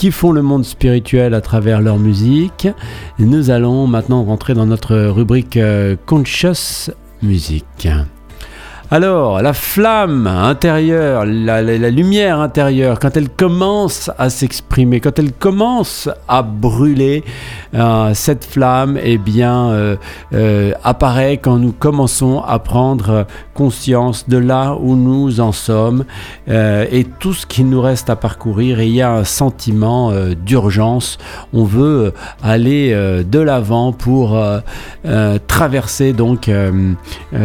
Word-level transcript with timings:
qui 0.00 0.10
font 0.10 0.32
le 0.32 0.40
monde 0.40 0.64
spirituel 0.64 1.34
à 1.34 1.42
travers 1.42 1.82
leur 1.82 1.98
musique. 1.98 2.66
Nous 3.18 3.50
allons 3.50 3.86
maintenant 3.86 4.24
rentrer 4.24 4.54
dans 4.54 4.64
notre 4.64 4.96
rubrique 4.96 5.58
euh, 5.58 5.94
Conscious 6.06 6.90
Music. 7.22 7.66
Alors, 8.92 9.40
la 9.40 9.52
flamme 9.52 10.26
intérieure, 10.26 11.24
la, 11.24 11.62
lumière 11.90 12.40
intérieure, 12.40 12.98
quand 12.98 13.16
elle 13.16 13.28
commence 13.28 14.10
à 14.18 14.30
s'exprimer, 14.30 14.98
quand 14.98 15.16
elle 15.16 15.32
commence 15.32 16.08
à 16.26 16.42
brûler, 16.42 17.22
euh, 17.74 18.10
cette 18.14 18.44
flamme, 18.44 18.98
eh 19.00 19.16
bien, 19.16 19.68
euh, 19.70 19.96
euh, 20.34 20.72
apparaît 20.82 21.36
quand 21.36 21.58
nous 21.58 21.70
commençons 21.70 22.42
à 22.42 22.58
prendre 22.58 23.26
conscience 23.54 24.28
de 24.28 24.38
là 24.38 24.76
où 24.80 24.96
nous 24.96 25.38
en 25.38 25.52
sommes 25.52 26.04
et 26.48 27.06
tout 27.20 27.34
ce 27.34 27.46
qu'il 27.46 27.68
nous 27.68 27.82
reste 27.82 28.10
à 28.10 28.16
parcourir. 28.16 28.80
Et 28.80 28.86
il 28.86 28.94
y 28.94 29.02
a 29.02 29.12
un 29.12 29.24
sentiment 29.24 30.12
d'urgence. 30.34 31.18
On 31.52 31.64
veut 31.64 32.14
aller 32.42 32.92
de 32.94 33.38
l'avant 33.38 33.92
pour 33.92 34.42
traverser 35.46 36.14
donc 36.14 36.50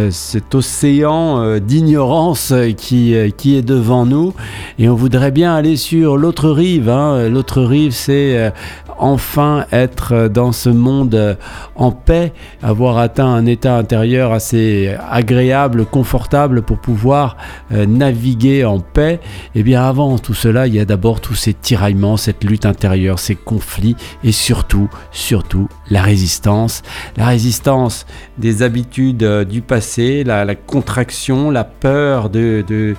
cet 0.09 0.55
océan 0.55 1.34
euh, 1.37 1.59
d'ignorance 1.59 2.53
qui, 2.77 3.15
euh, 3.15 3.29
qui 3.29 3.55
est 3.55 3.61
devant 3.61 4.05
nous 4.05 4.33
et 4.79 4.89
on 4.89 4.95
voudrait 4.95 5.31
bien 5.31 5.55
aller 5.55 5.77
sur 5.77 6.17
l'autre 6.17 6.49
rive. 6.49 6.89
Hein. 6.89 7.29
L'autre 7.29 7.61
rive, 7.61 7.91
c'est 7.91 8.37
euh, 8.37 8.49
enfin 8.97 9.65
être 9.71 10.27
dans 10.27 10.51
ce 10.51 10.69
monde 10.69 11.37
en 11.75 11.91
paix, 11.91 12.33
avoir 12.63 12.97
atteint 12.97 13.27
un 13.27 13.45
état 13.45 13.77
intérieur 13.77 14.31
assez 14.31 14.95
agréable, 15.09 15.85
confortable 15.85 16.61
pour 16.61 16.79
pouvoir 16.79 17.35
naviguer 17.71 18.63
en 18.63 18.79
paix. 18.79 19.19
Et 19.53 19.59
eh 19.59 19.63
bien 19.63 19.83
avant 19.83 20.17
tout 20.17 20.33
cela, 20.33 20.67
il 20.67 20.75
y 20.75 20.79
a 20.79 20.85
d'abord 20.85 21.19
tous 21.19 21.35
ces 21.35 21.53
tiraillements, 21.53 22.15
cette 22.15 22.45
lutte 22.45 22.65
intérieure, 22.65 23.19
ces 23.19 23.35
conflits 23.35 23.97
et 24.23 24.31
surtout, 24.31 24.89
surtout 25.11 25.67
la 25.89 26.01
résistance. 26.01 26.81
La 27.17 27.27
résistance 27.27 28.05
des 28.37 28.63
habitudes 28.63 29.25
du 29.43 29.61
passé, 29.61 30.23
la 30.23 30.55
contraction 30.55 31.05
la 31.29 31.63
peur 31.63 32.29
de, 32.29 32.63
de, 32.67 32.95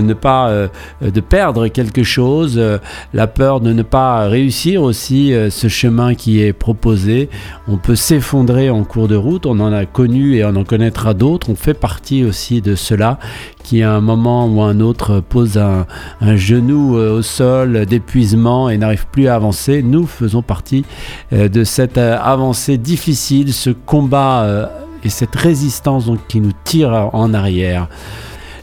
ne 0.00 0.14
pas 0.14 0.48
euh, 0.48 0.68
de 1.00 1.20
perdre 1.20 1.68
quelque 1.68 2.02
chose, 2.02 2.54
euh, 2.56 2.78
la 3.14 3.26
peur 3.26 3.60
de 3.60 3.72
ne 3.72 3.82
pas 3.82 4.28
réussir 4.28 4.82
aussi 4.82 5.32
euh, 5.32 5.50
ce 5.50 5.68
chemin 5.68 6.14
qui 6.14 6.42
est 6.42 6.52
proposé. 6.52 7.30
On 7.68 7.76
peut 7.76 7.94
s'effondrer 7.94 8.70
en 8.70 8.84
cours 8.84 9.08
de 9.08 9.16
route, 9.16 9.46
on 9.46 9.58
en 9.60 9.72
a 9.72 9.86
connu 9.86 10.36
et 10.36 10.44
on 10.44 10.54
en 10.56 10.64
connaîtra 10.64 11.14
d'autres. 11.14 11.50
On 11.50 11.56
fait 11.56 11.74
partie 11.74 12.24
aussi 12.24 12.60
de 12.60 12.74
cela 12.74 13.18
qui 13.62 13.82
à 13.82 13.92
un 13.92 14.00
moment 14.00 14.46
ou 14.46 14.60
un 14.62 14.80
autre 14.80 15.20
pose 15.20 15.56
un, 15.56 15.86
genou 16.36 16.96
au 16.96 17.22
sol 17.22 17.86
d'épuisement 17.86 18.68
et 18.68 18.76
n'arrive 18.76 19.06
plus 19.06 19.28
à 19.28 19.36
avancer. 19.36 19.82
Nous 19.82 20.06
faisons 20.06 20.42
partie 20.42 20.84
de 21.30 21.64
cette 21.64 21.96
avancée 21.96 22.76
difficile, 22.76 23.52
ce 23.52 23.70
combat 23.70 24.81
et 25.04 25.08
cette 25.08 25.34
résistance 25.34 26.06
donc, 26.06 26.20
qui 26.28 26.40
nous 26.40 26.52
tire 26.64 27.10
en 27.12 27.34
arrière. 27.34 27.88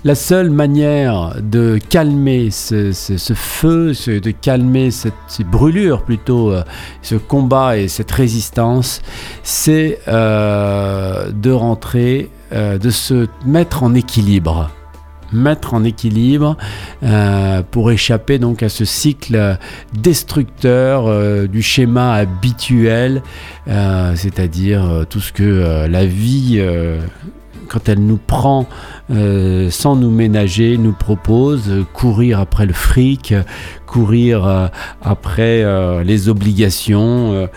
La 0.06 0.16
seule 0.16 0.50
manière 0.50 1.36
de 1.42 1.78
calmer 1.90 2.52
ce, 2.52 2.94
feu, 3.36 3.92
de 4.08 4.32
calmer 4.32 4.92
cette, 4.92 5.14
ces 5.28 5.44
brûlures 5.44 6.04
plutôt, 6.04 6.52
euh, 6.52 6.64
ce 7.02 7.16
combat 7.16 7.78
et 7.78 7.90
cette 7.90 8.12
résistance, 8.12 9.02
c'est 9.44 10.00
euh, 10.08 11.32
de 11.34 11.52
rentrer, 11.52 12.30
euh, 12.54 12.78
de 12.78 12.90
se 12.90 13.28
mettre 13.46 13.84
en 13.84 13.94
équilibre 13.94 14.72
mettre 15.32 15.74
en 15.74 15.84
équilibre 15.84 16.58
euh, 17.04 17.62
pour 17.70 17.92
échapper 17.92 18.40
donc 18.40 18.64
à 18.64 18.70
ce 18.70 18.86
cycle 18.86 19.58
destructeur 19.94 21.08
euh, 21.08 21.48
du 21.48 21.62
schéma 21.62 22.14
habituel, 22.14 23.22
euh, 23.68 24.14
c'est-à-dire 24.16 25.06
tout 25.10 25.20
ce 25.20 25.32
que 25.32 25.88
la 25.88 26.06
vie 26.06 26.62
quand 27.70 27.88
elle 27.88 28.06
nous 28.06 28.18
prend 28.18 28.68
euh, 29.12 29.70
sans 29.70 29.96
nous 29.96 30.12
ménager, 30.12 30.78
nous 30.78 30.92
propose 30.92 31.86
courir 31.94 32.40
après 32.40 32.66
le 32.66 32.74
fric, 32.74 33.34
courir 33.86 34.46
euh, 34.46 34.68
après 35.02 35.64
euh, 35.64 36.04
les 36.04 36.30
obligations, 36.30 37.48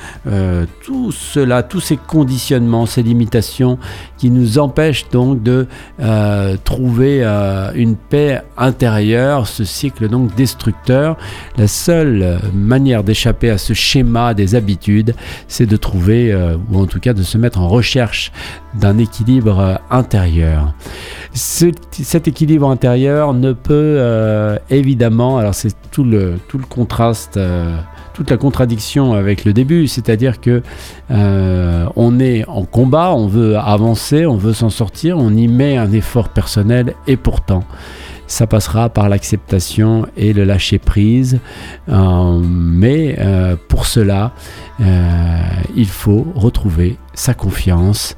tout 0.85 1.13
cela, 1.13 1.63
tous 1.63 1.81
ces 1.81 1.97
conditionnements, 1.97 2.87
ces 2.87 3.03
limitations 3.03 3.79
qui 4.19 4.31
nous 4.31 4.59
empêchent 4.59 5.09
donc 5.11 5.43
de 5.43 5.67
trouver 6.65 7.25
une 7.75 7.97
paix 7.97 8.43
intérieure, 8.57 9.47
ce 9.47 9.65
cycle 9.65 10.09
donc 10.09 10.35
destructeur. 10.35 11.17
La 11.57 11.69
seule 11.69 12.41
manière 12.53 13.05
d'échapper 13.05 13.51
à 13.51 13.59
ce 13.59 13.73
schéma 13.73 14.35
des 14.35 14.55
habitudes, 14.55 15.15
c'est 15.49 15.67
de 15.67 15.77
trouver, 15.77 16.35
ou 16.71 16.79
en 16.79 16.87
tout 16.87 17.01
cas 17.01 17.13
de 17.13 17.23
se 17.23 17.39
mettre 17.39 17.61
en 17.61 17.69
recherche 17.69 18.33
d'un 18.75 18.99
équilibre 18.99 19.81
intérieur. 19.91 20.73
Cet 21.35 22.29
équilibre 22.29 22.69
intérieur 22.69 23.33
ne 23.35 23.53
peut 23.53 23.73
euh, 23.73 24.59
évidemment, 24.71 25.39
alors 25.39 25.55
c'est 25.55 25.75
tout 25.91 26.05
le, 26.05 26.39
contraste, 26.69 27.37
euh, 27.37 27.77
toute 28.13 28.31
la 28.31 28.37
contradiction 28.37 29.15
avec 29.15 29.45
le 29.45 29.53
début, 29.53 29.87
c'est-à-dire 29.89 30.41
que 30.41 30.63
euh, 31.11 31.87
on 31.97 32.21
est 32.21 32.47
en 32.49 32.65
combat, 32.65 33.13
on 33.15 33.29
veut 33.29 33.57
avancer, 33.57 34.27
on 34.27 34.37
veut 34.37 34.53
s'en 34.53 34.71
sortir, 34.71 35.19
on 35.19 35.31
y 35.31 35.49
met 35.49 35.77
un 35.77 35.93
effort 35.93 36.29
personnel 36.29 36.95
et 37.07 37.17
pourtant 37.17 37.65
ça 38.33 38.47
passera 38.47 38.89
par 38.89 39.09
l'acceptation 39.09 40.07
et 40.17 40.33
le 40.33 40.45
lâcher 40.45 40.79
prise. 40.79 41.39
mais 41.89 43.19
pour 43.69 43.87
cela, 43.87 44.33
il 44.81 45.89
faut 45.89 46.27
retrouver 46.35 46.97
sa 47.15 47.35
confiance 47.35 48.17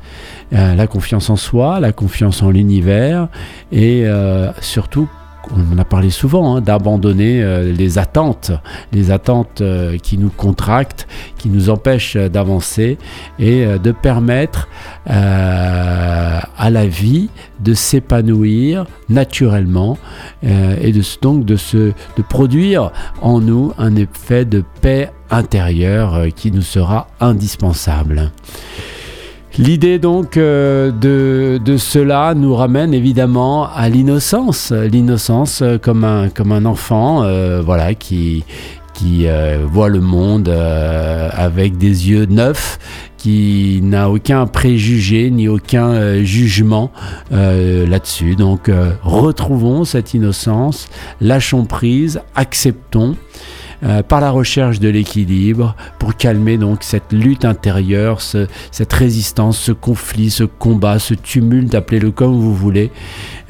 euh, 0.54 0.74
la 0.74 0.86
confiance 0.86 1.30
en 1.30 1.36
soi, 1.36 1.80
la 1.80 1.92
confiance 1.92 2.42
en 2.42 2.50
l'univers 2.50 3.28
et 3.72 4.02
euh, 4.06 4.52
surtout 4.60 5.08
on 5.52 5.74
en 5.74 5.78
a 5.78 5.84
parlé 5.84 6.10
souvent, 6.10 6.56
hein, 6.56 6.60
d'abandonner 6.60 7.42
euh, 7.42 7.72
les 7.72 7.98
attentes, 7.98 8.52
les 8.92 9.10
attentes 9.10 9.62
qui 10.02 10.18
nous 10.18 10.30
contractent, 10.30 11.06
qui 11.38 11.48
nous 11.48 11.70
empêchent 11.70 12.16
d'avancer 12.16 12.98
et 13.38 13.66
de 13.66 13.92
permettre 13.92 14.68
à 15.06 16.70
la 16.70 16.86
vie 16.86 17.28
de 17.60 17.74
s'épanouir 17.74 18.86
naturellement 19.08 19.98
et 20.42 20.92
donc 21.22 21.44
de 21.44 21.58
produire 22.28 22.92
en 23.20 23.40
nous 23.40 23.72
un 23.78 23.96
effet 23.96 24.44
de 24.44 24.64
paix 24.80 25.10
intérieure 25.30 26.26
qui 26.34 26.50
nous 26.50 26.62
sera 26.62 27.08
indispensable. 27.20 28.30
L'idée 29.56 30.00
donc 30.00 30.36
euh, 30.36 30.90
de, 30.90 31.76
cela 31.76 32.34
nous 32.34 32.56
ramène 32.56 32.92
évidemment 32.92 33.68
à 33.72 33.88
l'innocence, 33.88 34.72
l'innocence 34.72 35.62
euh, 35.62 35.78
comme 35.78 36.02
un, 36.02 36.64
enfant 36.64 37.22
euh, 37.22 37.62
voilà, 37.64 37.94
qui 37.94 38.42
voit 39.64 39.88
le 39.88 40.00
monde 40.00 40.48
avec 40.48 41.76
des 41.78 42.08
yeux 42.10 42.26
neufs, 42.26 42.78
qui 43.16 43.80
n'a 43.82 44.10
aucun 44.10 44.46
préjugé 44.46 45.30
ni 45.30 45.46
aucun 45.46 46.22
jugement 46.24 46.90
là-dessus. 47.30 48.36
Donc 48.36 48.70
retrouvons 49.02 49.84
cette 49.84 50.14
innocence, 50.14 50.88
lâchons 51.20 51.64
prise, 51.64 52.20
acceptons. 52.34 53.16
Euh, 53.84 54.02
par 54.02 54.20
la 54.20 54.30
recherche 54.30 54.80
de 54.80 54.88
l'équilibre 54.88 55.76
pour 55.98 56.16
calmer 56.16 56.56
donc 56.56 56.82
cette 56.82 57.12
lutte 57.12 57.44
intérieure, 57.44 58.22
cette 58.22 58.92
résistance, 58.92 59.58
ce 59.58 59.72
conflit, 59.72 60.30
ce 60.30 60.44
combat, 60.44 60.98
ce 60.98 61.12
tumulte, 61.12 61.74
appelez-le 61.74 62.10
comme 62.10 62.32
vous 62.32 62.54
voulez. 62.54 62.90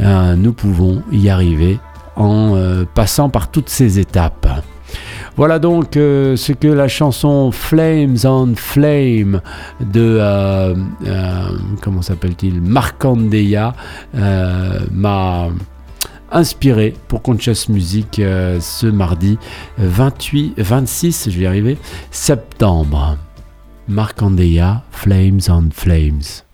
Euh, 0.01 0.35
nous 0.35 0.53
pouvons 0.53 1.03
y 1.13 1.29
arriver 1.29 1.79
en 2.17 2.57
euh, 2.57 2.85
passant 2.95 3.29
par 3.29 3.51
toutes 3.51 3.69
ces 3.69 4.01
étapes. 4.01 4.49
Voilà 5.37 5.59
donc 5.59 5.95
ce 5.95 6.53
que 6.53 6.69
la 6.69 6.87
chanson 6.87 7.51
Flames 7.51 8.19
on 8.25 8.55
Flame 8.55 9.41
de 9.81 10.21
comment 11.81 12.03
s'appelle-t-il? 12.03 12.61
Markandeya 12.61 13.75
m'a 14.13 15.49
inspiré 16.31 16.95
pour 17.09 17.23
Conscious 17.23 17.69
Music 17.71 18.19
euh, 18.19 18.61
ce 18.61 18.87
mardi 18.87 19.39
28, 19.79 20.55
26, 20.59 21.31
je 21.31 21.39
vais 21.39 21.45
y 21.45 21.47
arriver, 21.47 21.79
septembre. 22.11 23.17
Marc 23.87 24.23
Andea, 24.23 24.83
Flames 24.91 25.41
on 25.49 25.69
Flames. 25.71 26.45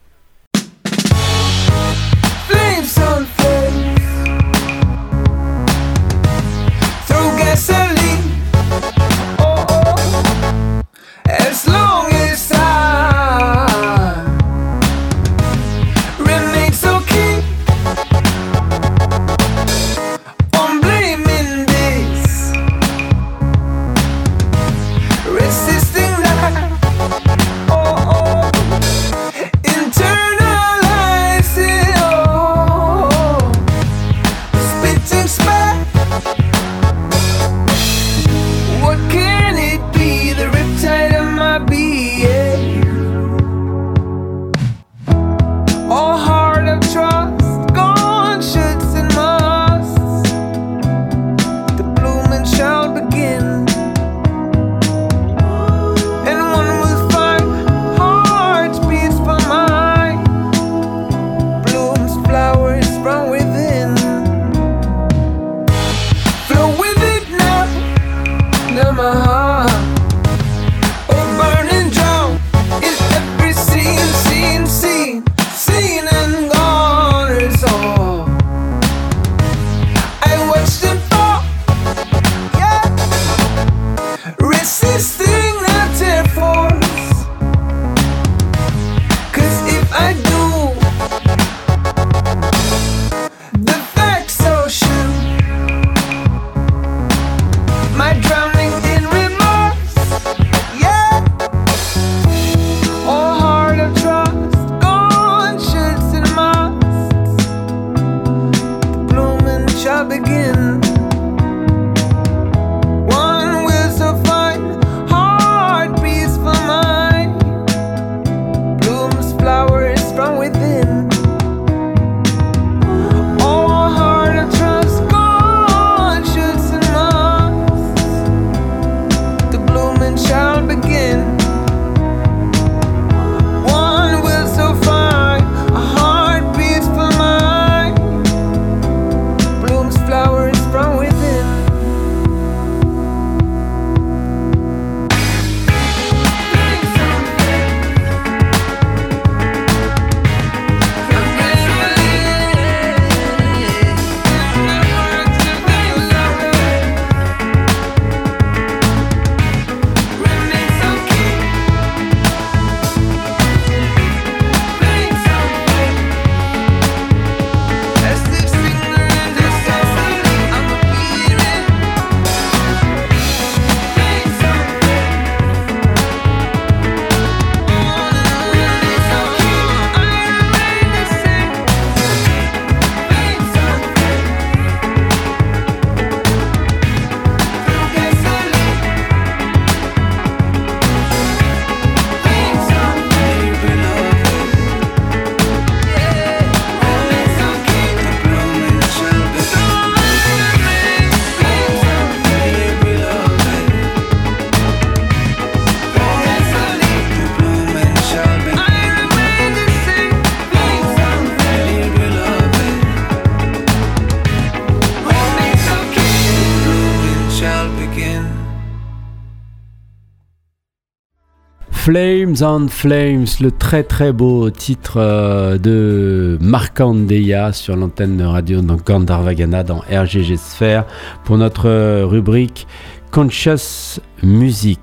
Flames 221.83 222.37
on 222.43 222.69
Flames, 222.69 223.25
le 223.41 223.51
très 223.51 223.83
très 223.83 224.13
beau 224.13 224.51
titre 224.51 224.99
euh, 224.99 225.57
de 225.57 226.37
Markandeya 226.43 227.55
sur 227.55 227.75
l'antenne 227.75 228.21
radio 228.21 228.61
dans 228.61 228.77
Gandharvagana 228.77 229.63
dans 229.65 229.79
RGG 229.91 230.37
Sphere 230.37 230.85
pour 231.25 231.39
notre 231.39 232.03
rubrique 232.03 232.67
Conscious 233.11 233.99
Music. 234.23 234.79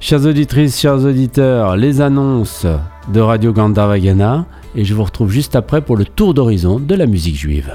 Chers 0.00 0.26
auditrices, 0.26 0.80
chers 0.80 1.04
auditeurs, 1.04 1.76
les 1.76 2.00
annonces 2.00 2.66
de 3.12 3.20
Radio 3.20 3.52
Gandharvagana 3.52 4.46
et 4.74 4.84
je 4.84 4.92
vous 4.92 5.04
retrouve 5.04 5.30
juste 5.30 5.54
après 5.54 5.82
pour 5.82 5.96
le 5.96 6.04
tour 6.04 6.34
d'horizon 6.34 6.80
de 6.80 6.96
la 6.96 7.06
musique 7.06 7.36
juive. 7.36 7.72